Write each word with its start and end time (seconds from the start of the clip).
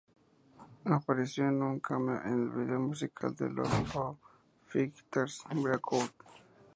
Apareció 0.85 1.47
en 1.47 1.61
un 1.61 1.79
cameo 1.79 2.23
en 2.25 2.33
el 2.33 2.49
video 2.49 2.79
musical 2.79 3.35
de 3.35 3.51
los 3.51 3.69
Foo 3.87 4.17
Fighters, 4.67 5.43
"Breakout". 5.53 6.11